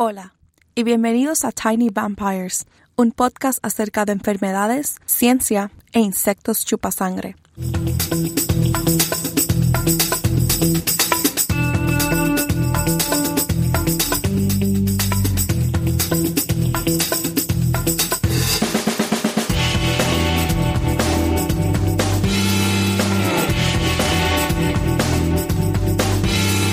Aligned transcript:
Hola 0.00 0.32
y 0.76 0.84
bienvenidos 0.84 1.44
a 1.44 1.50
Tiny 1.50 1.90
Vampires, 1.90 2.66
un 2.94 3.10
podcast 3.10 3.58
acerca 3.64 4.04
de 4.04 4.12
enfermedades, 4.12 4.94
ciencia 5.06 5.72
e 5.92 5.98
insectos 5.98 6.64
chupasangre. 6.64 7.34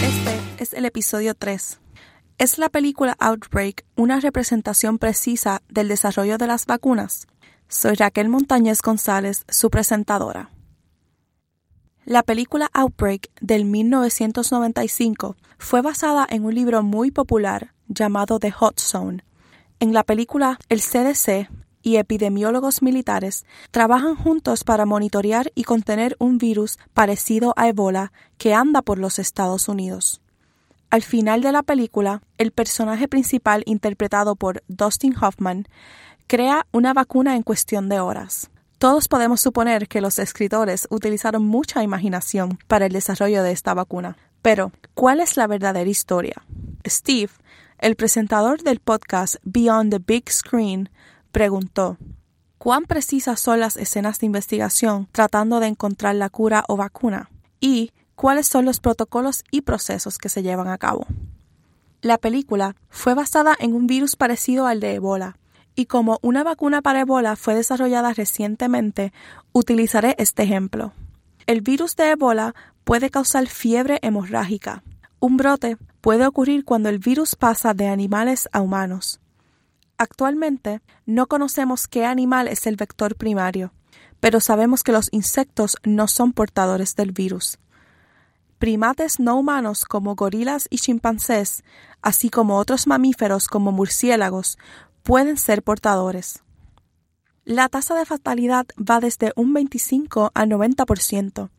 Este 0.03 0.63
es 0.63 0.73
el 0.73 0.85
episodio 0.85 1.33
3. 1.33 1.79
¿Es 2.37 2.57
la 2.57 2.67
película 2.67 3.15
Outbreak 3.19 3.85
una 3.95 4.19
representación 4.19 4.97
precisa 4.97 5.61
del 5.69 5.87
desarrollo 5.87 6.37
de 6.37 6.47
las 6.47 6.65
vacunas? 6.65 7.27
Soy 7.69 7.95
Raquel 7.95 8.27
Montañez 8.27 8.81
González, 8.81 9.45
su 9.47 9.69
presentadora. 9.69 10.49
La 12.03 12.23
película 12.23 12.69
Outbreak 12.73 13.31
del 13.39 13.63
1995 13.63 15.37
fue 15.57 15.81
basada 15.81 16.27
en 16.29 16.43
un 16.43 16.53
libro 16.53 16.83
muy 16.83 17.09
popular 17.09 17.73
llamado 17.87 18.37
The 18.37 18.51
Hot 18.51 18.81
Zone. 18.81 19.23
En 19.79 19.93
la 19.93 20.03
película, 20.03 20.59
el 20.67 20.81
CDC 20.81 21.49
y 21.83 21.95
epidemiólogos 21.95 22.81
militares 22.81 23.45
trabajan 23.71 24.17
juntos 24.17 24.65
para 24.65 24.85
monitorear 24.85 25.53
y 25.55 25.63
contener 25.63 26.17
un 26.19 26.37
virus 26.37 26.79
parecido 26.93 27.53
a 27.55 27.69
Ebola 27.69 28.11
que 28.37 28.53
anda 28.53 28.81
por 28.81 28.97
los 28.97 29.19
Estados 29.19 29.69
Unidos. 29.69 30.19
Al 30.89 31.03
final 31.03 31.41
de 31.41 31.51
la 31.51 31.63
película, 31.63 32.21
el 32.37 32.51
personaje 32.51 33.07
principal 33.07 33.63
interpretado 33.65 34.35
por 34.35 34.63
Dustin 34.67 35.15
Hoffman 35.19 35.67
crea 36.27 36.65
una 36.71 36.93
vacuna 36.93 37.35
en 37.35 37.43
cuestión 37.43 37.89
de 37.89 37.99
horas. 37.99 38.49
Todos 38.77 39.07
podemos 39.07 39.41
suponer 39.41 39.87
que 39.87 40.01
los 40.01 40.19
escritores 40.19 40.87
utilizaron 40.89 41.45
mucha 41.45 41.83
imaginación 41.83 42.59
para 42.67 42.85
el 42.85 42.91
desarrollo 42.91 43.41
de 43.41 43.51
esta 43.51 43.73
vacuna. 43.73 44.17
Pero, 44.41 44.71
¿cuál 44.93 45.21
es 45.21 45.37
la 45.37 45.47
verdadera 45.47 45.89
historia? 45.89 46.43
Steve, 46.85 47.31
el 47.79 47.95
presentador 47.95 48.61
del 48.63 48.79
podcast 48.79 49.35
Beyond 49.43 49.91
the 49.91 50.03
Big 50.05 50.31
Screen, 50.31 50.89
preguntó 51.31 51.97
¿Cuán 52.57 52.85
precisas 52.85 53.39
son 53.39 53.59
las 53.59 53.75
escenas 53.75 54.19
de 54.19 54.25
investigación 54.25 55.07
tratando 55.11 55.59
de 55.59 55.67
encontrar 55.67 56.15
la 56.15 56.29
cura 56.29 56.63
o 56.67 56.77
vacuna? 56.77 57.29
Y 57.59 57.91
cuáles 58.15 58.47
son 58.47 58.65
los 58.65 58.79
protocolos 58.79 59.43
y 59.51 59.61
procesos 59.61 60.17
que 60.17 60.29
se 60.29 60.41
llevan 60.41 60.69
a 60.69 60.77
cabo. 60.77 61.05
La 62.01 62.17
película 62.17 62.75
fue 62.89 63.13
basada 63.13 63.55
en 63.59 63.73
un 63.73 63.87
virus 63.87 64.15
parecido 64.15 64.67
al 64.67 64.79
de 64.79 64.95
Ebola, 64.95 65.37
y 65.75 65.87
como 65.87 66.19
una 66.21 66.43
vacuna 66.43 66.81
para 66.81 67.01
Ebola 67.01 67.35
fue 67.35 67.55
desarrollada 67.55 68.13
recientemente, 68.13 69.11
utilizaré 69.51 70.15
este 70.17 70.43
ejemplo. 70.43 70.93
El 71.47 71.61
virus 71.61 71.95
de 71.95 72.11
Ebola 72.11 72.55
puede 72.83 73.09
causar 73.09 73.47
fiebre 73.47 73.99
hemorrágica. 74.01 74.83
Un 75.19 75.37
brote 75.37 75.77
puede 76.01 76.25
ocurrir 76.25 76.63
cuando 76.63 76.89
el 76.89 76.99
virus 76.99 77.35
pasa 77.35 77.73
de 77.73 77.87
animales 77.87 78.47
a 78.53 78.61
humanos. 78.61 79.19
Actualmente 79.97 80.81
no 81.05 81.27
conocemos 81.27 81.87
qué 81.87 82.05
animal 82.05 82.47
es 82.47 82.67
el 82.67 82.75
vector 82.75 83.15
primario, 83.15 83.73
pero 84.19 84.39
sabemos 84.39 84.83
que 84.83 84.91
los 84.91 85.09
insectos 85.11 85.77
no 85.83 86.07
son 86.07 86.33
portadores 86.33 86.95
del 86.95 87.11
virus 87.11 87.57
primates 88.57 89.19
no 89.19 89.37
humanos 89.37 89.85
como 89.85 90.15
gorilas 90.15 90.67
y 90.69 90.77
chimpancés, 90.77 91.63
así 92.01 92.29
como 92.29 92.57
otros 92.57 92.87
mamíferos 92.87 93.47
como 93.47 93.71
murciélagos, 93.71 94.57
pueden 95.03 95.37
ser 95.37 95.63
portadores. 95.63 96.41
La 97.43 97.69
tasa 97.69 97.95
de 97.95 98.05
fatalidad 98.05 98.65
va 98.77 98.99
desde 98.99 99.31
un 99.35 99.53
25 99.53 100.31
a 100.33 100.45
90% 100.45 101.49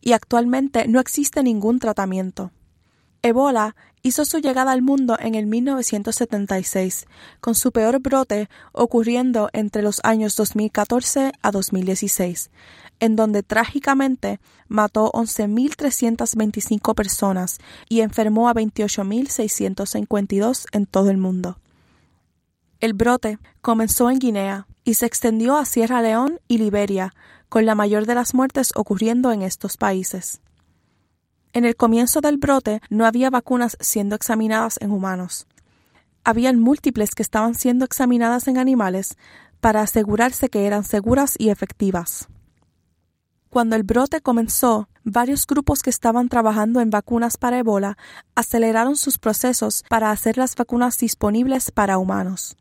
y 0.00 0.12
actualmente 0.12 0.88
no 0.88 0.98
existe 0.98 1.42
ningún 1.42 1.78
tratamiento. 1.78 2.50
Ebola 3.22 3.76
hizo 4.02 4.24
su 4.24 4.38
llegada 4.38 4.72
al 4.72 4.80
mundo 4.80 5.18
en 5.20 5.34
el 5.34 5.44
1976, 5.46 7.06
con 7.40 7.54
su 7.54 7.70
peor 7.70 8.00
brote 8.00 8.48
ocurriendo 8.72 9.50
entre 9.52 9.82
los 9.82 10.00
años 10.04 10.36
2014 10.36 11.32
a 11.42 11.50
2016, 11.50 12.50
en 12.98 13.16
donde 13.16 13.42
trágicamente 13.42 14.40
mató 14.68 15.12
11.325 15.12 16.94
personas 16.94 17.58
y 17.88 18.00
enfermó 18.00 18.48
a 18.48 18.54
28.652 18.54 20.64
en 20.72 20.86
todo 20.86 21.10
el 21.10 21.18
mundo. 21.18 21.58
El 22.80 22.94
brote 22.94 23.38
comenzó 23.60 24.10
en 24.10 24.18
Guinea 24.18 24.66
y 24.84 24.94
se 24.94 25.04
extendió 25.04 25.58
a 25.58 25.66
Sierra 25.66 26.00
León 26.00 26.40
y 26.48 26.56
Liberia, 26.56 27.12
con 27.50 27.66
la 27.66 27.74
mayor 27.74 28.06
de 28.06 28.14
las 28.14 28.32
muertes 28.32 28.72
ocurriendo 28.74 29.32
en 29.32 29.42
estos 29.42 29.76
países. 29.76 30.40
En 31.52 31.64
el 31.64 31.74
comienzo 31.74 32.20
del 32.20 32.36
brote 32.36 32.80
no 32.90 33.06
había 33.06 33.28
vacunas 33.28 33.76
siendo 33.80 34.14
examinadas 34.14 34.78
en 34.80 34.92
humanos. 34.92 35.48
Habían 36.22 36.60
múltiples 36.60 37.14
que 37.14 37.22
estaban 37.22 37.54
siendo 37.54 37.84
examinadas 37.84 38.46
en 38.46 38.56
animales 38.56 39.16
para 39.60 39.82
asegurarse 39.82 40.48
que 40.48 40.66
eran 40.66 40.84
seguras 40.84 41.34
y 41.38 41.50
efectivas. 41.50 42.28
Cuando 43.48 43.74
el 43.74 43.82
brote 43.82 44.20
comenzó, 44.20 44.88
varios 45.02 45.44
grupos 45.44 45.82
que 45.82 45.90
estaban 45.90 46.28
trabajando 46.28 46.80
en 46.80 46.90
vacunas 46.90 47.36
para 47.36 47.58
Ebola 47.58 47.98
aceleraron 48.36 48.94
sus 48.94 49.18
procesos 49.18 49.82
para 49.88 50.12
hacer 50.12 50.38
las 50.38 50.54
vacunas 50.54 50.98
disponibles 50.98 51.72
para 51.72 51.98
humanos. 51.98 52.56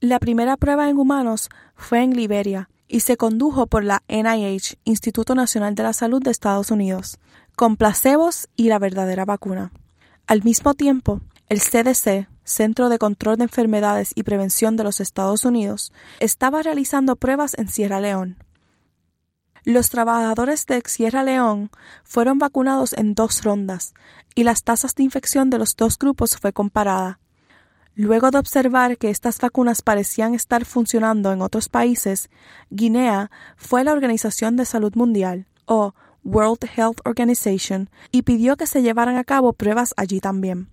La 0.00 0.18
primera 0.20 0.56
prueba 0.56 0.88
en 0.88 0.98
humanos 0.98 1.50
fue 1.76 2.02
en 2.02 2.16
Liberia 2.16 2.70
y 2.94 3.00
se 3.00 3.16
condujo 3.16 3.66
por 3.66 3.82
la 3.82 4.04
NIH, 4.06 4.78
Instituto 4.84 5.34
Nacional 5.34 5.74
de 5.74 5.82
la 5.82 5.92
Salud 5.92 6.22
de 6.22 6.30
Estados 6.30 6.70
Unidos, 6.70 7.18
con 7.56 7.76
placebos 7.76 8.48
y 8.54 8.68
la 8.68 8.78
verdadera 8.78 9.24
vacuna. 9.24 9.72
Al 10.28 10.44
mismo 10.44 10.74
tiempo, 10.74 11.20
el 11.48 11.58
CDC, 11.58 12.28
Centro 12.44 12.88
de 12.88 12.98
Control 12.98 13.36
de 13.36 13.42
Enfermedades 13.42 14.12
y 14.14 14.22
Prevención 14.22 14.76
de 14.76 14.84
los 14.84 15.00
Estados 15.00 15.44
Unidos, 15.44 15.92
estaba 16.20 16.62
realizando 16.62 17.16
pruebas 17.16 17.54
en 17.58 17.66
Sierra 17.66 17.98
León. 17.98 18.36
Los 19.64 19.90
trabajadores 19.90 20.64
de 20.66 20.80
Sierra 20.86 21.24
León 21.24 21.72
fueron 22.04 22.38
vacunados 22.38 22.92
en 22.92 23.16
dos 23.16 23.42
rondas 23.42 23.92
y 24.36 24.44
las 24.44 24.62
tasas 24.62 24.94
de 24.94 25.02
infección 25.02 25.50
de 25.50 25.58
los 25.58 25.74
dos 25.74 25.98
grupos 25.98 26.36
fue 26.36 26.52
comparada. 26.52 27.18
Luego 27.96 28.32
de 28.32 28.38
observar 28.38 28.98
que 28.98 29.10
estas 29.10 29.38
vacunas 29.38 29.82
parecían 29.82 30.34
estar 30.34 30.64
funcionando 30.64 31.32
en 31.32 31.42
otros 31.42 31.68
países, 31.68 32.28
Guinea 32.70 33.30
fue 33.56 33.82
a 33.82 33.84
la 33.84 33.92
Organización 33.92 34.56
de 34.56 34.64
Salud 34.64 34.92
Mundial, 34.96 35.46
o 35.66 35.94
World 36.24 36.68
Health 36.76 37.00
Organization, 37.04 37.88
y 38.10 38.22
pidió 38.22 38.56
que 38.56 38.66
se 38.66 38.82
llevaran 38.82 39.16
a 39.16 39.22
cabo 39.22 39.52
pruebas 39.52 39.94
allí 39.96 40.18
también. 40.18 40.70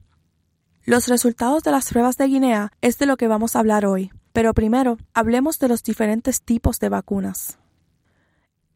Los 0.84 1.08
resultados 1.08 1.62
de 1.62 1.70
las 1.70 1.90
pruebas 1.90 2.18
de 2.18 2.26
Guinea 2.26 2.72
es 2.82 2.98
de 2.98 3.06
lo 3.06 3.18
que 3.18 3.28
vamos 3.28 3.56
a 3.56 3.60
hablar 3.60 3.86
hoy, 3.86 4.12
pero 4.34 4.56
primero 4.56 4.98
hablemos 5.14 5.60
de 5.60 5.68
los 5.68 5.84
diferentes 5.84 6.42
tipos 6.42 6.80
de 6.80 6.90
vacunas. 6.90 7.60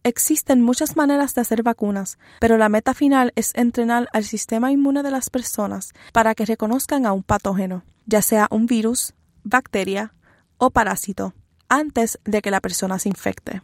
Existen 0.04 0.62
muchas 0.62 0.96
maneras 0.96 1.34
de 1.34 1.42
hacer 1.42 1.64
vacunas, 1.64 2.20
pero 2.40 2.58
la 2.58 2.70
meta 2.70 2.94
final 2.94 3.34
es 3.36 3.56
entrenar 3.56 4.08
al 4.14 4.24
sistema 4.24 4.72
inmune 4.72 5.02
de 5.02 5.10
las 5.10 5.32
personas 5.32 5.94
para 6.14 6.36
que 6.36 6.46
reconozcan 6.46 7.08
a 7.08 7.12
un 7.12 7.24
patógeno, 7.24 7.84
ya 8.06 8.22
sea 8.22 8.48
un 8.52 8.66
virus, 8.66 9.14
bacteria 9.44 10.14
o 10.58 10.70
parásito, 10.72 11.34
antes 11.70 12.20
de 12.26 12.42
que 12.42 12.52
la 12.52 12.62
persona 12.62 13.00
se 13.00 13.10
infecte. 13.10 13.62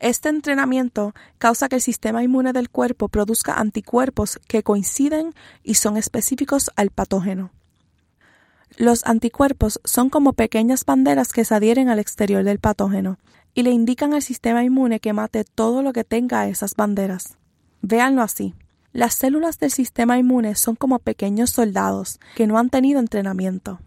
Este 0.00 0.28
entrenamiento 0.28 1.12
causa 1.38 1.68
que 1.68 1.76
el 1.76 1.82
sistema 1.82 2.22
inmune 2.22 2.52
del 2.52 2.70
cuerpo 2.70 3.08
produzca 3.08 3.54
anticuerpos 3.54 4.38
que 4.46 4.62
coinciden 4.62 5.34
y 5.64 5.74
son 5.74 5.96
específicos 5.96 6.70
al 6.76 6.90
patógeno. 6.90 7.50
Los 8.76 9.04
anticuerpos 9.06 9.80
son 9.84 10.08
como 10.08 10.34
pequeñas 10.34 10.84
banderas 10.84 11.32
que 11.32 11.44
se 11.44 11.54
adhieren 11.54 11.88
al 11.88 11.98
exterior 11.98 12.44
del 12.44 12.60
patógeno 12.60 13.18
y 13.54 13.62
le 13.62 13.70
indican 13.70 14.14
al 14.14 14.22
sistema 14.22 14.62
inmune 14.62 15.00
que 15.00 15.12
mate 15.12 15.42
todo 15.42 15.82
lo 15.82 15.92
que 15.92 16.04
tenga 16.04 16.46
esas 16.46 16.76
banderas. 16.76 17.38
Véanlo 17.82 18.22
así. 18.22 18.54
Las 18.92 19.14
células 19.14 19.58
del 19.58 19.70
sistema 19.70 20.18
inmune 20.18 20.54
son 20.54 20.74
como 20.74 20.98
pequeños 20.98 21.50
soldados 21.50 22.18
que 22.34 22.46
no 22.46 22.58
han 22.58 22.70
tenido 22.70 23.00
entrenamiento. 23.00 23.80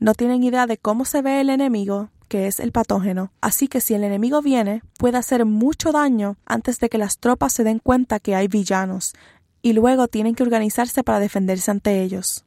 No 0.00 0.14
tienen 0.14 0.42
idea 0.42 0.66
de 0.66 0.76
cómo 0.76 1.04
se 1.04 1.22
ve 1.22 1.40
el 1.40 1.50
enemigo, 1.50 2.10
que 2.28 2.48
es 2.48 2.58
el 2.58 2.72
patógeno, 2.72 3.30
así 3.40 3.68
que 3.68 3.80
si 3.80 3.94
el 3.94 4.02
enemigo 4.02 4.42
viene, 4.42 4.82
puede 4.98 5.18
hacer 5.18 5.44
mucho 5.44 5.92
daño 5.92 6.36
antes 6.46 6.80
de 6.80 6.88
que 6.88 6.98
las 6.98 7.18
tropas 7.18 7.52
se 7.52 7.62
den 7.62 7.78
cuenta 7.78 8.18
que 8.18 8.34
hay 8.34 8.48
villanos, 8.48 9.14
y 9.62 9.72
luego 9.72 10.08
tienen 10.08 10.34
que 10.34 10.42
organizarse 10.42 11.04
para 11.04 11.20
defenderse 11.20 11.70
ante 11.70 12.02
ellos. 12.02 12.44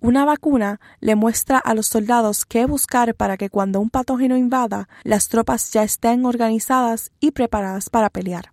Una 0.00 0.24
vacuna 0.26 0.78
le 1.00 1.16
muestra 1.16 1.58
a 1.58 1.74
los 1.74 1.86
soldados 1.86 2.44
qué 2.44 2.66
buscar 2.66 3.14
para 3.14 3.36
que 3.36 3.50
cuando 3.50 3.80
un 3.80 3.90
patógeno 3.90 4.36
invada, 4.36 4.88
las 5.02 5.28
tropas 5.28 5.72
ya 5.72 5.82
estén 5.82 6.26
organizadas 6.26 7.10
y 7.18 7.32
preparadas 7.32 7.90
para 7.90 8.10
pelear. 8.10 8.52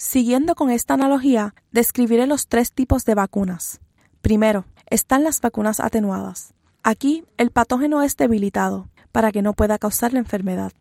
Siguiendo 0.00 0.54
con 0.54 0.70
esta 0.70 0.94
analogía, 0.94 1.56
describiré 1.72 2.28
los 2.28 2.46
tres 2.46 2.72
tipos 2.72 3.04
de 3.04 3.16
vacunas. 3.16 3.80
Primero, 4.22 4.64
están 4.86 5.24
las 5.24 5.40
vacunas 5.40 5.80
atenuadas. 5.80 6.54
Aquí 6.84 7.24
el 7.36 7.50
patógeno 7.50 8.00
es 8.02 8.16
debilitado, 8.16 8.88
para 9.10 9.32
que 9.32 9.42
no 9.42 9.54
pueda 9.54 9.76
causar 9.76 10.12
la 10.12 10.20
enfermedad. 10.20 10.72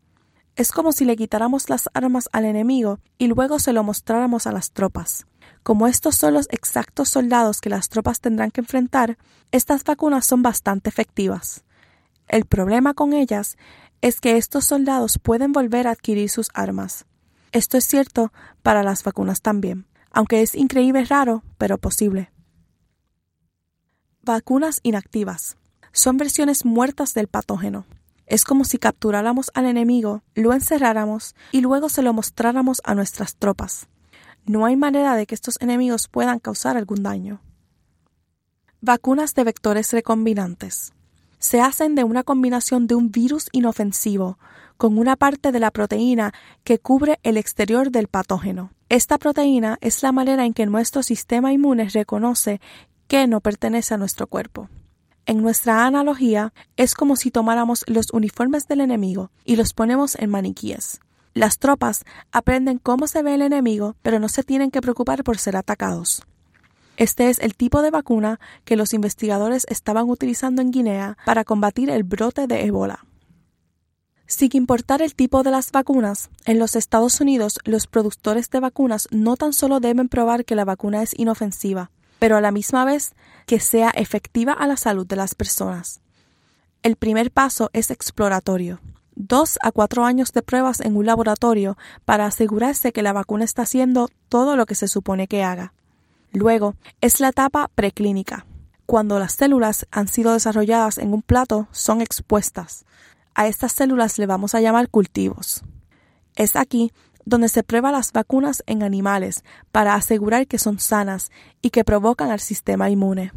Es 0.56 0.72
como 0.72 0.92
si 0.92 1.04
le 1.04 1.16
quitáramos 1.16 1.68
las 1.68 1.90
armas 1.96 2.30
al 2.32 2.46
enemigo 2.46 3.00
y 3.18 3.26
luego 3.26 3.58
se 3.58 3.74
lo 3.74 3.82
mostráramos 3.82 4.46
a 4.46 4.52
las 4.52 4.70
tropas. 4.70 5.26
Como 5.64 5.88
estos 5.88 6.16
son 6.16 6.36
los 6.36 6.48
exactos 6.52 7.10
soldados 7.10 7.60
que 7.60 7.72
las 7.72 7.90
tropas 7.90 8.22
tendrán 8.22 8.52
que 8.52 8.62
enfrentar, 8.62 9.18
estas 9.52 9.84
vacunas 9.84 10.28
son 10.28 10.44
bastante 10.44 10.90
efectivas. 10.90 11.64
El 12.28 12.46
problema 12.46 12.94
con 12.94 13.14
ellas 13.14 13.58
es 14.02 14.22
que 14.22 14.38
estos 14.38 14.66
soldados 14.66 15.18
pueden 15.18 15.54
volver 15.54 15.88
a 15.88 15.92
adquirir 15.92 16.30
sus 16.30 16.50
armas. 16.54 17.08
Esto 17.52 17.78
es 17.78 17.86
cierto 17.86 18.32
para 18.62 18.84
las 18.84 19.04
vacunas 19.04 19.42
también, 19.42 19.86
aunque 20.12 20.42
es 20.42 20.56
increíble 20.56 21.06
raro, 21.06 21.44
pero 21.58 21.78
posible. 21.78 22.32
Vacunas 24.22 24.80
inactivas. 24.84 25.58
Son 25.94 26.18
versiones 26.18 26.66
muertas 26.66 27.14
del 27.14 27.28
patógeno. 27.28 27.86
Es 28.26 28.44
como 28.44 28.66
si 28.66 28.78
capturáramos 28.78 29.52
al 29.54 29.66
enemigo, 29.66 30.22
lo 30.36 30.54
encerráramos 30.54 31.34
y 31.54 31.62
luego 31.62 31.88
se 31.88 32.02
lo 32.02 32.12
mostráramos 32.12 32.82
a 32.84 32.94
nuestras 32.94 33.38
tropas. 33.38 33.88
No 34.46 34.66
hay 34.66 34.76
manera 34.76 35.16
de 35.16 35.26
que 35.26 35.36
estos 35.36 35.56
enemigos 35.62 36.10
puedan 36.10 36.40
causar 36.40 36.76
algún 36.76 37.04
daño. 37.04 37.42
Vacunas 38.82 39.34
de 39.34 39.46
vectores 39.46 39.92
recombinantes. 39.94 40.94
Se 41.40 41.62
hacen 41.62 41.96
de 41.96 42.04
una 42.04 42.24
combinación 42.24 42.88
de 42.88 42.96
un 42.96 43.12
virus 43.12 43.48
inofensivo 43.54 44.38
con 44.78 44.98
una 44.98 45.16
parte 45.16 45.52
de 45.52 45.60
la 45.60 45.72
proteína 45.72 46.34
que 46.64 46.80
cubre 46.80 47.20
el 47.24 47.38
exterior 47.38 47.92
del 47.92 48.08
patógeno. 48.08 48.72
Esta 48.90 49.18
proteína 49.18 49.78
es 49.82 50.02
la 50.04 50.12
manera 50.12 50.46
en 50.46 50.54
que 50.54 50.66
nuestro 50.66 51.04
sistema 51.04 51.52
inmune 51.52 51.90
reconoce 51.90 52.62
que 53.08 53.28
no 53.28 53.42
pertenece 53.42 53.94
a 53.94 53.98
nuestro 53.98 54.28
cuerpo. 54.28 54.70
En 55.26 55.42
nuestra 55.42 55.86
analogía, 55.86 56.54
es 56.78 56.94
como 56.94 57.18
si 57.18 57.32
tomáramos 57.32 57.84
los 57.88 58.12
uniformes 58.14 58.68
del 58.68 58.80
enemigo 58.80 59.30
y 59.44 59.58
los 59.58 59.74
ponemos 59.74 60.16
en 60.16 60.30
maniquíes. 60.30 61.02
Las 61.34 61.60
tropas 61.60 62.06
aprenden 62.32 62.80
cómo 62.80 63.08
se 63.08 63.22
ve 63.24 63.36
el 63.36 63.42
enemigo, 63.42 63.96
pero 64.02 64.20
no 64.20 64.30
se 64.30 64.44
tienen 64.44 64.72
que 64.72 64.82
preocupar 64.82 65.24
por 65.24 65.38
ser 65.38 65.58
atacados. 65.58 66.24
Este 66.96 67.30
es 67.30 67.40
el 67.40 67.56
tipo 67.56 67.82
de 67.82 67.92
vacuna 67.92 68.40
que 68.66 68.76
los 68.76 68.94
investigadores 68.94 69.66
estaban 69.70 70.10
utilizando 70.10 70.62
en 70.62 70.72
Guinea 70.72 71.18
para 71.26 71.44
combatir 71.44 71.90
el 71.90 72.04
brote 72.04 72.48
de 72.48 72.66
ébola. 72.66 73.06
Sin 74.28 74.50
importar 74.54 75.02
el 75.02 75.16
tipo 75.16 75.42
de 75.42 75.52
las 75.52 75.72
vacunas, 75.72 76.30
en 76.46 76.60
los 76.60 76.76
Estados 76.76 77.22
Unidos 77.22 77.60
los 77.64 77.88
productores 77.88 78.50
de 78.50 78.60
vacunas 78.60 79.08
no 79.10 79.38
tan 79.38 79.54
solo 79.54 79.80
deben 79.80 80.10
probar 80.10 80.44
que 80.44 80.56
la 80.56 80.66
vacuna 80.66 81.02
es 81.02 81.18
inofensiva, 81.18 81.92
pero 82.20 82.36
a 82.36 82.42
la 82.42 82.52
misma 82.52 82.84
vez 82.84 83.14
que 83.46 83.62
sea 83.62 83.90
efectiva 83.92 84.52
a 84.52 84.68
la 84.68 84.76
salud 84.76 85.08
de 85.08 85.16
las 85.16 85.34
personas. 85.34 86.02
El 86.84 86.98
primer 86.98 87.32
paso 87.32 87.70
es 87.72 87.90
exploratorio. 87.90 88.82
Dos 89.16 89.58
a 89.64 89.72
cuatro 89.72 90.04
años 90.04 90.34
de 90.34 90.42
pruebas 90.42 90.82
en 90.82 90.98
un 90.98 91.06
laboratorio 91.06 91.78
para 92.04 92.26
asegurarse 92.26 92.92
que 92.92 93.04
la 93.04 93.14
vacuna 93.14 93.46
está 93.46 93.62
haciendo 93.62 94.10
todo 94.28 94.58
lo 94.58 94.66
que 94.66 94.76
se 94.76 94.90
supone 94.90 95.28
que 95.28 95.44
haga. 95.44 95.74
Luego 96.34 96.76
es 97.00 97.22
la 97.22 97.30
etapa 97.30 97.70
preclínica. 97.74 98.46
Cuando 98.86 99.20
las 99.20 99.34
células 99.34 99.88
han 99.90 100.10
sido 100.10 100.34
desarrolladas 100.34 100.98
en 100.98 101.14
un 101.14 101.22
plato, 101.22 101.68
son 101.72 102.02
expuestas. 102.02 102.86
A 103.38 103.46
estas 103.46 103.72
células 103.72 104.18
le 104.18 104.26
vamos 104.26 104.56
a 104.56 104.62
llamar 104.62 104.90
cultivos. 104.90 105.62
Es 106.36 106.56
aquí 106.56 106.92
donde 107.24 107.50
se 107.50 107.62
prueba 107.62 107.92
las 107.92 108.12
vacunas 108.12 108.64
en 108.66 108.82
animales 108.82 109.44
para 109.72 109.94
asegurar 109.94 110.48
que 110.48 110.58
son 110.58 110.80
sanas 110.80 111.30
y 111.62 111.70
que 111.70 111.84
provocan 111.84 112.32
al 112.32 112.40
sistema 112.40 112.90
inmune. 112.90 113.32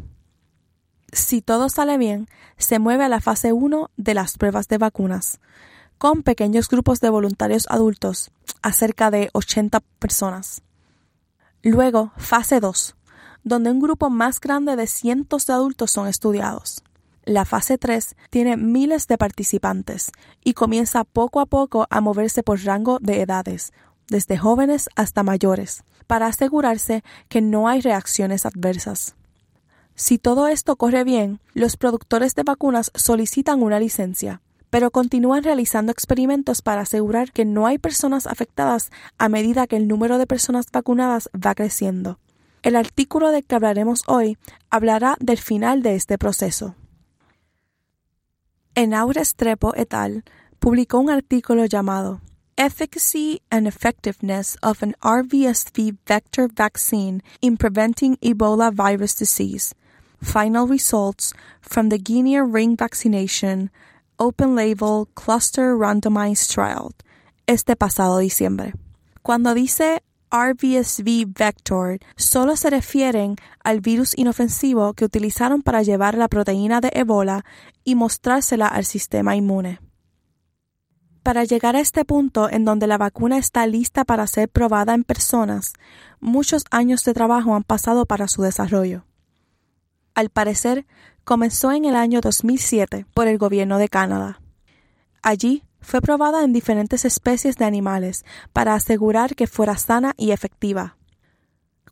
Si 1.11 1.43
todo 1.43 1.69
sale 1.69 1.99
bien, 1.99 2.27
se 2.57 2.79
mueve 2.79 3.03
a 3.03 3.09
la 3.09 3.21
fase 3.21 3.53
1 3.53 3.91
de 3.95 4.13
las 4.15 4.39
pruebas 4.39 4.67
de 4.67 4.79
vacunas, 4.79 5.39
con 5.99 6.23
pequeños 6.23 6.67
grupos 6.67 6.99
de 6.99 7.11
voluntarios 7.11 7.67
adultos, 7.69 8.31
a 8.63 8.73
cerca 8.73 9.11
de 9.11 9.29
80 9.33 9.81
personas. 9.99 10.63
Luego, 11.61 12.11
fase 12.17 12.59
2, 12.59 12.95
donde 13.43 13.69
un 13.69 13.79
grupo 13.79 14.09
más 14.09 14.39
grande 14.39 14.75
de 14.75 14.87
cientos 14.87 15.45
de 15.45 15.53
adultos 15.53 15.91
son 15.91 16.07
estudiados. 16.07 16.81
La 17.23 17.45
fase 17.45 17.77
3 17.77 18.15
tiene 18.31 18.57
miles 18.57 19.07
de 19.07 19.17
participantes 19.17 20.11
y 20.43 20.53
comienza 20.53 21.03
poco 21.03 21.39
a 21.39 21.45
poco 21.45 21.85
a 21.91 22.01
moverse 22.01 22.41
por 22.41 22.63
rango 22.63 22.97
de 22.99 23.21
edades, 23.21 23.73
desde 24.07 24.37
jóvenes 24.37 24.89
hasta 24.95 25.21
mayores, 25.21 25.83
para 26.07 26.25
asegurarse 26.25 27.03
que 27.29 27.41
no 27.41 27.67
hay 27.67 27.81
reacciones 27.81 28.45
adversas. 28.47 29.15
Si 29.93 30.17
todo 30.17 30.47
esto 30.47 30.77
corre 30.77 31.03
bien, 31.03 31.39
los 31.53 31.77
productores 31.77 32.33
de 32.33 32.41
vacunas 32.41 32.91
solicitan 32.95 33.61
una 33.61 33.79
licencia, 33.79 34.41
pero 34.71 34.89
continúan 34.89 35.43
realizando 35.43 35.91
experimentos 35.91 36.63
para 36.63 36.81
asegurar 36.81 37.31
que 37.31 37.45
no 37.45 37.67
hay 37.67 37.77
personas 37.77 38.25
afectadas 38.25 38.89
a 39.19 39.29
medida 39.29 39.67
que 39.67 39.75
el 39.75 39.87
número 39.87 40.17
de 40.17 40.25
personas 40.25 40.65
vacunadas 40.71 41.29
va 41.35 41.53
creciendo. 41.53 42.17
El 42.63 42.75
artículo 42.75 43.29
del 43.29 43.43
que 43.43 43.55
hablaremos 43.55 44.01
hoy 44.07 44.37
hablará 44.71 45.17
del 45.19 45.37
final 45.37 45.83
de 45.83 45.95
este 45.95 46.17
proceso. 46.17 46.75
Enaure 48.81 49.23
Strepo 49.23 49.73
et 49.75 49.93
al. 49.93 50.23
publicó 50.59 50.97
un 50.97 51.11
artículo 51.11 51.65
llamado 51.65 52.19
Efficacy 52.57 53.39
and 53.51 53.67
Effectiveness 53.67 54.57
of 54.63 54.81
an 54.81 54.95
RVSV 55.03 55.97
Vector 56.07 56.47
Vaccine 56.47 57.21
in 57.41 57.57
Preventing 57.57 58.17
Ebola 58.23 58.73
Virus 58.73 59.13
Disease. 59.13 59.75
Final 60.19 60.67
Results 60.67 61.31
from 61.61 61.89
the 61.89 61.99
Guinea 61.99 62.39
Ring 62.41 62.75
Vaccination 62.75 63.69
Open 64.17 64.55
Label 64.55 65.07
Cluster 65.13 65.77
Randomized 65.77 66.51
Trial 66.51 66.91
este 67.45 67.75
pasado 67.75 68.17
diciembre. 68.17 68.73
Cuando 69.21 69.53
dice 69.53 70.01
RVSV 70.31 71.25
vector 71.27 71.99
solo 72.15 72.55
se 72.55 72.69
refieren 72.69 73.35
al 73.63 73.81
virus 73.81 74.17
inofensivo 74.17 74.93
que 74.93 75.05
utilizaron 75.05 75.61
para 75.61 75.83
llevar 75.83 76.15
la 76.15 76.29
proteína 76.29 76.79
de 76.79 76.91
Ebola 76.93 77.43
y 77.83 77.95
mostrársela 77.95 78.67
al 78.67 78.85
sistema 78.85 79.35
inmune. 79.35 79.79
Para 81.21 81.43
llegar 81.43 81.75
a 81.75 81.81
este 81.81 82.05
punto 82.05 82.49
en 82.49 82.65
donde 82.65 82.87
la 82.87 82.97
vacuna 82.97 83.37
está 83.37 83.67
lista 83.67 84.05
para 84.05 84.25
ser 84.25 84.49
probada 84.49 84.95
en 84.95 85.03
personas, 85.03 85.73
muchos 86.19 86.63
años 86.71 87.03
de 87.03 87.13
trabajo 87.13 87.53
han 87.55 87.63
pasado 87.63 88.05
para 88.05 88.27
su 88.27 88.41
desarrollo. 88.41 89.05
Al 90.15 90.29
parecer, 90.29 90.87
comenzó 91.23 91.71
en 91.71 91.85
el 91.85 91.95
año 91.95 92.21
2007 92.21 93.05
por 93.13 93.27
el 93.27 93.37
gobierno 93.37 93.77
de 93.77 93.89
Canadá. 93.89 94.41
Allí 95.21 95.63
fue 95.81 96.01
probada 96.01 96.43
en 96.43 96.53
diferentes 96.53 97.05
especies 97.05 97.57
de 97.57 97.65
animales 97.65 98.23
para 98.53 98.75
asegurar 98.75 99.35
que 99.35 99.47
fuera 99.47 99.77
sana 99.77 100.13
y 100.17 100.31
efectiva. 100.31 100.97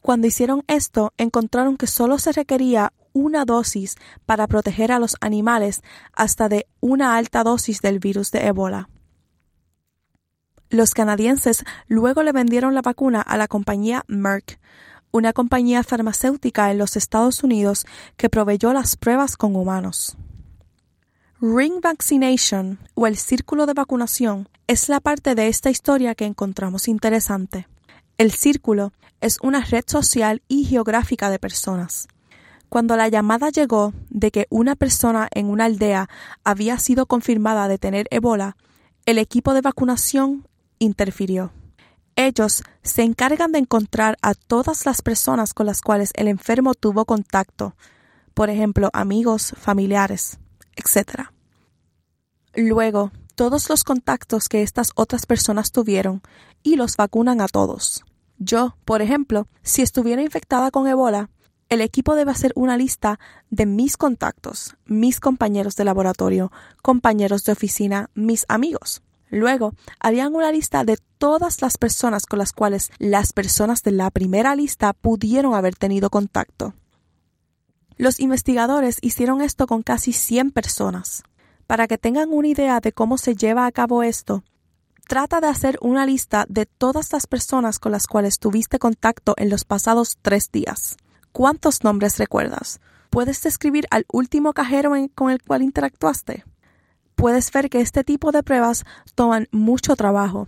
Cuando 0.01 0.27
hicieron 0.27 0.63
esto, 0.67 1.13
encontraron 1.17 1.75
que 1.75 1.87
solo 1.87 2.17
se 2.19 2.31
requería 2.31 2.93
una 3.13 3.43
dosis 3.45 3.95
para 4.25 4.47
proteger 4.47 4.91
a 4.91 4.99
los 4.99 5.17
animales 5.19 5.81
hasta 6.13 6.47
de 6.47 6.67
una 6.79 7.15
alta 7.15 7.43
dosis 7.43 7.81
del 7.81 7.99
virus 7.99 8.31
de 8.31 8.47
ébola. 8.47 8.89
Los 10.69 10.93
canadienses 10.93 11.63
luego 11.87 12.23
le 12.23 12.31
vendieron 12.31 12.75
la 12.75 12.81
vacuna 12.81 13.21
a 13.21 13.37
la 13.37 13.47
compañía 13.47 14.03
Merck, 14.07 14.59
una 15.11 15.33
compañía 15.33 15.83
farmacéutica 15.83 16.69
en 16.69 16.77
los 16.77 16.95
Estados 16.95 17.43
Unidos 17.43 17.85
que 18.15 18.29
proveyó 18.29 18.71
las 18.71 18.95
pruebas 18.95 19.35
con 19.35 19.55
humanos. 19.55 20.15
Ring 21.41 21.79
Vaccination, 21.81 22.79
o 22.95 23.07
el 23.07 23.15
círculo 23.15 23.65
de 23.65 23.73
vacunación, 23.73 24.49
es 24.67 24.89
la 24.89 24.99
parte 24.99 25.35
de 25.35 25.47
esta 25.47 25.69
historia 25.69 26.13
que 26.13 26.25
encontramos 26.25 26.89
interesante. 26.89 27.65
El 28.17 28.31
círculo 28.31 28.91
es 29.21 29.37
una 29.41 29.61
red 29.61 29.85
social 29.87 30.41
y 30.49 30.65
geográfica 30.65 31.29
de 31.29 31.39
personas. 31.39 32.09
Cuando 32.67 32.97
la 32.97 33.07
llamada 33.07 33.51
llegó 33.51 33.93
de 34.09 34.31
que 34.31 34.47
una 34.49 34.75
persona 34.75 35.29
en 35.33 35.45
una 35.45 35.63
aldea 35.63 36.09
había 36.43 36.77
sido 36.77 37.05
confirmada 37.05 37.69
de 37.69 37.77
tener 37.77 38.09
ebola, 38.11 38.57
el 39.05 39.17
equipo 39.17 39.53
de 39.53 39.61
vacunación 39.61 40.45
interfirió. 40.77 41.53
Ellos 42.17 42.63
se 42.83 43.03
encargan 43.03 43.53
de 43.53 43.59
encontrar 43.59 44.17
a 44.21 44.33
todas 44.33 44.85
las 44.85 45.01
personas 45.01 45.53
con 45.53 45.67
las 45.67 45.81
cuales 45.81 46.11
el 46.15 46.27
enfermo 46.27 46.73
tuvo 46.73 47.05
contacto, 47.05 47.77
por 48.33 48.49
ejemplo, 48.49 48.89
amigos, 48.91 49.53
familiares, 49.57 50.37
etc. 50.79 51.29
Luego, 52.55 53.11
todos 53.35 53.69
los 53.69 53.83
contactos 53.83 54.49
que 54.49 54.63
estas 54.63 54.91
otras 54.95 55.25
personas 55.25 55.71
tuvieron 55.71 56.21
y 56.63 56.75
los 56.75 56.97
vacunan 56.97 57.41
a 57.41 57.47
todos. 57.47 58.03
Yo, 58.37 58.75
por 58.85 59.01
ejemplo, 59.01 59.47
si 59.63 59.81
estuviera 59.81 60.21
infectada 60.21 60.71
con 60.71 60.87
ebola, 60.87 61.29
el 61.69 61.81
equipo 61.81 62.15
debe 62.15 62.31
hacer 62.31 62.51
una 62.55 62.77
lista 62.77 63.19
de 63.49 63.65
mis 63.65 63.95
contactos, 63.95 64.75
mis 64.85 65.19
compañeros 65.19 65.75
de 65.75 65.85
laboratorio, 65.85 66.51
compañeros 66.81 67.43
de 67.43 67.51
oficina, 67.51 68.09
mis 68.15 68.45
amigos. 68.47 69.01
Luego, 69.29 69.75
harían 69.99 70.33
una 70.33 70.51
lista 70.51 70.83
de 70.83 70.97
todas 71.19 71.61
las 71.61 71.77
personas 71.77 72.25
con 72.25 72.39
las 72.39 72.53
cuales 72.53 72.91
las 72.97 73.33
personas 73.33 73.83
de 73.83 73.91
la 73.91 74.09
primera 74.09 74.55
lista 74.55 74.93
pudieron 74.93 75.53
haber 75.53 75.75
tenido 75.75 76.09
contacto. 76.09 76.73
Los 77.99 78.21
investigadores 78.21 78.97
hicieron 79.01 79.41
esto 79.41 79.67
con 79.67 79.83
casi 79.83 80.13
100 80.13 80.51
personas. 80.51 81.21
Para 81.67 81.85
que 81.85 81.97
tengan 81.97 82.29
una 82.31 82.47
idea 82.47 82.79
de 82.79 82.93
cómo 82.93 83.17
se 83.17 83.35
lleva 83.35 83.65
a 83.65 83.71
cabo 83.73 84.03
esto, 84.03 84.43
trata 85.07 85.41
de 85.41 85.47
hacer 85.47 85.77
una 85.81 86.05
lista 86.05 86.45
de 86.47 86.65
todas 86.65 87.11
las 87.11 87.27
personas 87.27 87.77
con 87.77 87.91
las 87.91 88.07
cuales 88.07 88.39
tuviste 88.39 88.79
contacto 88.79 89.33
en 89.35 89.49
los 89.49 89.65
pasados 89.65 90.17
tres 90.21 90.49
días. 90.49 90.95
¿Cuántos 91.33 91.83
nombres 91.83 92.17
recuerdas? 92.17 92.79
¿Puedes 93.09 93.43
describir 93.43 93.85
al 93.91 94.05
último 94.11 94.53
cajero 94.53 94.93
con 95.13 95.29
el 95.29 95.43
cual 95.43 95.61
interactuaste? 95.61 96.45
puedes 97.19 97.51
ver 97.51 97.69
que 97.69 97.81
este 97.81 98.05
tipo 98.05 98.31
de 98.31 98.43
pruebas 98.43 98.85
toman 99.13 99.49
mucho 99.51 99.97
trabajo. 99.97 100.47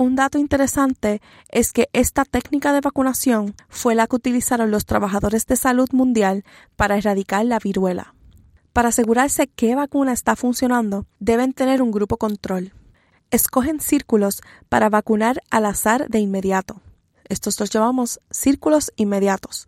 Un 0.00 0.14
dato 0.14 0.38
interesante 0.38 1.20
es 1.48 1.72
que 1.72 1.88
esta 1.92 2.24
técnica 2.24 2.72
de 2.72 2.80
vacunación 2.80 3.56
fue 3.68 3.96
la 3.96 4.06
que 4.06 4.14
utilizaron 4.14 4.70
los 4.70 4.86
trabajadores 4.86 5.44
de 5.46 5.56
salud 5.56 5.88
mundial 5.90 6.44
para 6.76 6.96
erradicar 6.96 7.44
la 7.44 7.58
viruela. 7.58 8.14
Para 8.72 8.90
asegurarse 8.90 9.48
qué 9.48 9.74
vacuna 9.74 10.12
está 10.12 10.36
funcionando, 10.36 11.06
deben 11.18 11.52
tener 11.52 11.82
un 11.82 11.90
grupo 11.90 12.16
control. 12.16 12.74
Escogen 13.32 13.80
círculos 13.80 14.40
para 14.68 14.88
vacunar 14.88 15.42
al 15.50 15.66
azar 15.66 16.08
de 16.08 16.20
inmediato. 16.20 16.80
Estos 17.28 17.58
los 17.58 17.68
llamamos 17.68 18.20
círculos 18.30 18.92
inmediatos. 18.94 19.66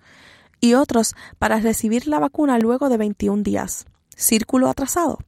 Y 0.61 0.75
otros 0.75 1.17
para 1.41 1.59
recibir 1.59 2.07
la 2.07 2.21
vacuna 2.21 2.61
luego 2.61 2.89
de 2.89 2.99
21 2.99 3.43
días. 3.43 3.85
Círculo 4.15 4.69
atrasado. 4.69 5.19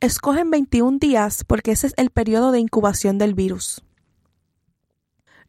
Escogen 0.00 0.50
21 0.50 0.98
días 0.98 1.44
porque 1.44 1.70
ese 1.70 1.86
es 1.86 1.94
el 1.96 2.10
periodo 2.10 2.50
de 2.50 2.58
incubación 2.58 3.16
del 3.16 3.34
virus. 3.34 3.84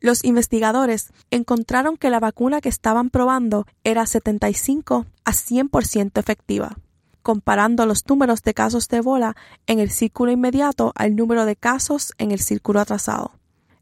Los 0.01 0.23
investigadores 0.23 1.13
encontraron 1.29 1.95
que 1.95 2.09
la 2.09 2.19
vacuna 2.19 2.59
que 2.59 2.69
estaban 2.69 3.11
probando 3.11 3.67
era 3.83 4.07
75 4.07 5.05
a 5.23 5.31
100% 5.31 6.19
efectiva, 6.19 6.75
comparando 7.21 7.85
los 7.85 8.07
números 8.09 8.41
de 8.41 8.55
casos 8.55 8.87
de 8.87 8.97
Ebola 8.97 9.35
en 9.67 9.79
el 9.79 9.91
círculo 9.91 10.31
inmediato 10.31 10.91
al 10.95 11.15
número 11.15 11.45
de 11.45 11.55
casos 11.55 12.13
en 12.17 12.31
el 12.31 12.39
círculo 12.39 12.79
atrasado. 12.79 13.33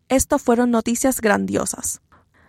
Esto 0.10 0.40
fueron 0.40 0.72
noticias 0.72 1.22
grandiosas. 1.22 2.02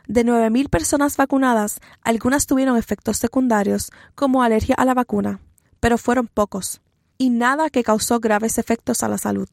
De 0.09 0.27
9.000 0.27 0.69
personas 0.69 1.17
vacunadas, 1.17 1.79
algunas 2.03 2.47
tuvieron 2.47 2.77
efectos 2.77 3.19
secundarios 3.19 3.93
como 4.17 4.43
alergia 4.43 4.75
a 4.75 4.85
la 4.85 4.95
vacuna, 4.95 5.39
pero 5.79 5.97
fueron 5.97 6.27
pocos 6.27 6.81
y 7.19 7.31
nada 7.31 7.71
que 7.71 7.85
causó 7.85 8.19
graves 8.19 8.59
efectos 8.59 9.05
a 9.05 9.09
la 9.09 9.19
salud. 9.19 9.49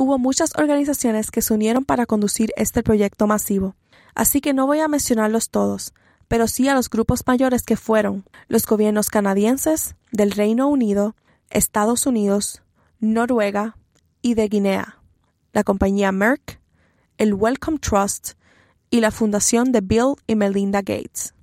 Hubo 0.00 0.18
muchas 0.18 0.52
organizaciones 0.56 1.30
que 1.30 1.42
se 1.42 1.52
unieron 1.52 1.84
para 1.84 2.06
conducir 2.06 2.54
este 2.56 2.82
proyecto 2.82 3.26
masivo, 3.26 3.76
así 4.14 4.40
que 4.40 4.54
no 4.54 4.66
voy 4.66 4.80
a 4.80 4.88
mencionarlos 4.88 5.50
todos, 5.50 5.92
pero 6.26 6.48
sí 6.48 6.66
a 6.68 6.74
los 6.74 6.88
grupos 6.88 7.22
mayores 7.26 7.64
que 7.64 7.76
fueron 7.76 8.24
los 8.48 8.64
gobiernos 8.64 9.10
canadienses, 9.10 9.96
del 10.10 10.30
Reino 10.30 10.68
Unido, 10.68 11.16
Estados 11.50 12.06
Unidos, 12.06 12.62
Noruega 12.98 13.76
y 14.22 14.36
de 14.36 14.48
Guinea, 14.48 14.96
la 15.52 15.64
compañía 15.64 16.12
Merck, 16.12 16.62
el 17.18 17.34
Wellcome 17.34 17.78
Trust 17.78 18.38
y 18.88 19.00
la 19.00 19.10
fundación 19.10 19.70
de 19.70 19.82
Bill 19.82 20.14
y 20.26 20.34
Melinda 20.34 20.78
Gates. 20.78 21.34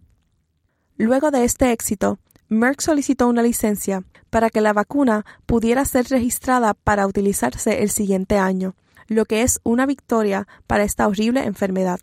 Luego 0.96 1.30
de 1.30 1.44
este 1.44 1.72
éxito, 1.72 2.18
Merck 2.50 2.82
solicitó 2.82 3.28
una 3.28 3.44
licencia 3.44 4.04
para 4.30 4.50
que 4.50 4.62
la 4.62 4.74
vacuna 4.74 5.26
pudiera 5.46 5.84
ser 5.86 6.08
registrada 6.08 6.74
para 6.74 7.06
utilizarse 7.06 7.84
el 7.84 7.90
siguiente 7.90 8.38
año, 8.38 8.76
lo 9.08 9.26
que 9.26 9.42
es 9.42 9.60
una 9.64 9.86
victoria 9.86 10.48
para 10.66 10.84
esta 10.84 11.08
horrible 11.08 11.44
enfermedad. 11.44 12.00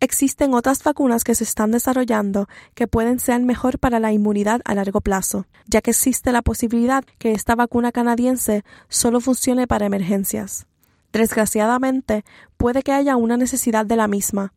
Existen 0.00 0.54
otras 0.54 0.82
vacunas 0.84 1.24
que 1.24 1.34
se 1.34 1.44
están 1.44 1.70
desarrollando 1.70 2.48
que 2.74 2.86
pueden 2.86 3.18
ser 3.18 3.40
mejor 3.40 3.78
para 3.78 4.00
la 4.00 4.12
inmunidad 4.12 4.60
a 4.64 4.74
largo 4.74 5.00
plazo, 5.00 5.46
ya 5.66 5.80
que 5.80 5.92
existe 5.92 6.30
la 6.30 6.42
posibilidad 6.42 7.04
que 7.18 7.32
esta 7.32 7.54
vacuna 7.54 7.90
canadiense 7.90 8.64
solo 8.88 9.20
funcione 9.20 9.66
para 9.66 9.86
emergencias. 9.86 10.66
Desgraciadamente, 11.12 12.24
puede 12.56 12.82
que 12.82 12.92
haya 12.92 13.16
una 13.16 13.36
necesidad 13.36 13.86
de 13.86 13.96
la 13.96 14.08
misma, 14.08 14.52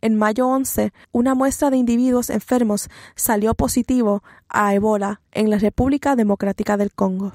en 0.00 0.16
mayo 0.16 0.46
11, 0.48 0.92
una 1.12 1.34
muestra 1.34 1.70
de 1.70 1.76
individuos 1.76 2.30
enfermos 2.30 2.88
salió 3.16 3.54
positivo 3.54 4.22
a 4.48 4.74
Ebola 4.74 5.20
en 5.32 5.50
la 5.50 5.58
República 5.58 6.16
Democrática 6.16 6.76
del 6.76 6.92
Congo. 6.92 7.34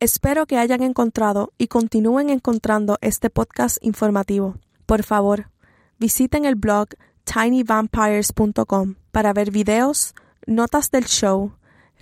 Espero 0.00 0.46
que 0.46 0.56
hayan 0.56 0.82
encontrado 0.82 1.52
y 1.58 1.68
continúen 1.68 2.30
encontrando 2.30 2.96
este 3.02 3.28
podcast 3.28 3.76
informativo. 3.82 4.56
Por 4.86 5.02
favor, 5.02 5.50
visiten 5.98 6.46
el 6.46 6.54
blog 6.54 6.88
tinyvampires.com 7.24 8.94
para 9.12 9.32
ver 9.34 9.50
videos, 9.50 10.14
notas 10.46 10.90
del 10.90 11.04
show, 11.04 11.52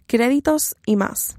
créditos 0.07 0.77
y 0.87 0.95
más. 0.95 1.37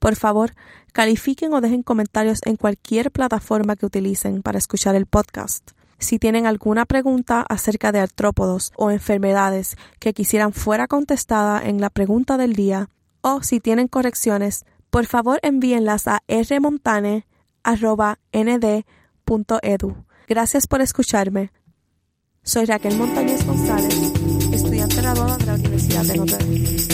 Por 0.00 0.16
favor, 0.16 0.54
califiquen 0.92 1.54
o 1.54 1.60
dejen 1.60 1.82
comentarios 1.82 2.40
en 2.44 2.56
cualquier 2.56 3.12
plataforma 3.12 3.76
que 3.76 3.86
utilicen 3.86 4.42
para 4.42 4.58
escuchar 4.58 4.96
el 4.96 5.06
podcast. 5.06 5.70
Si 6.04 6.18
tienen 6.18 6.44
alguna 6.44 6.84
pregunta 6.84 7.40
acerca 7.48 7.90
de 7.90 7.98
artrópodos 7.98 8.74
o 8.76 8.90
enfermedades 8.90 9.78
que 9.98 10.12
quisieran 10.12 10.52
fuera 10.52 10.86
contestada 10.86 11.66
en 11.66 11.80
la 11.80 11.88
pregunta 11.88 12.36
del 12.36 12.52
día, 12.52 12.90
o 13.22 13.42
si 13.42 13.58
tienen 13.58 13.88
correcciones, 13.88 14.66
por 14.90 15.06
favor 15.06 15.40
envíenlas 15.42 16.06
a 16.06 16.22
rmontane.nd.edu. 16.28 17.24
Gracias 20.28 20.66
por 20.66 20.82
escucharme. 20.82 21.52
Soy 22.42 22.66
Raquel 22.66 22.98
Montañez 22.98 23.46
González, 23.46 23.98
estudiante 24.52 24.96
graduada 24.96 25.38
de 25.38 25.46
la 25.46 25.54
Universidad 25.54 26.02
de 26.04 26.18
Notre 26.18 26.36
Dame. 26.36 26.93